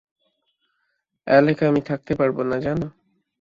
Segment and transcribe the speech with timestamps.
[1.27, 2.87] Alec আমি থাকতে পারবোনা, জানো।